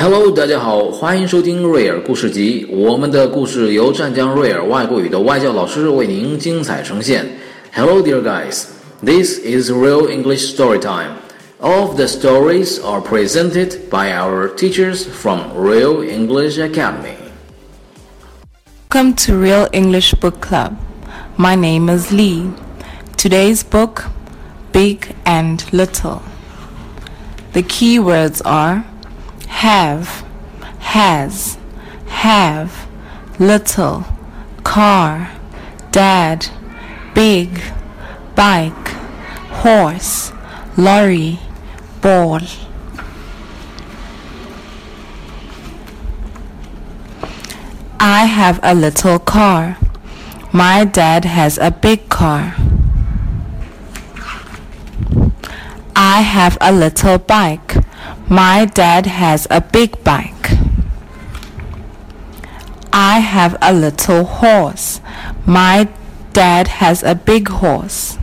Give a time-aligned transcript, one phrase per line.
[0.00, 2.66] Hello，大家好，欢迎收听瑞尔故事集。
[2.70, 7.26] 我们的故事由湛江瑞尔外国语的外教老师为您精彩呈现。
[7.74, 8.64] Hello, dear guys.
[9.02, 11.16] This is Real English Story Time.
[11.60, 17.16] All of the stories are presented by our teachers from Real English Academy.
[18.90, 20.76] Welcome to Real English Book Club.
[21.36, 22.50] My name is Lee.
[23.16, 24.04] Today's book,
[24.72, 26.20] Big and Little.
[27.52, 28.84] The key words are
[29.61, 30.25] have,
[30.79, 31.55] has,
[32.07, 32.87] have,
[33.37, 34.03] little,
[34.63, 35.29] car,
[35.91, 36.47] dad,
[37.13, 37.61] big,
[38.35, 38.87] bike,
[39.61, 40.31] horse,
[40.75, 41.37] lorry,
[42.01, 42.41] ball.
[47.99, 49.77] I have a little car.
[50.51, 52.55] My dad has a big car.
[55.95, 57.70] I have a little bike.
[58.31, 60.51] My dad has a big bike.
[62.93, 65.01] I have a little horse.
[65.45, 65.89] My
[66.31, 68.17] dad has a big horse.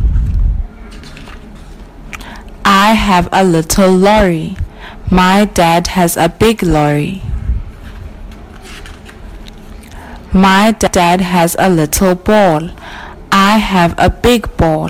[2.64, 4.56] I have a little lorry.
[5.10, 7.20] My dad has a big lorry.
[10.32, 12.70] My dad has a little ball.
[13.30, 14.88] I have a big ball.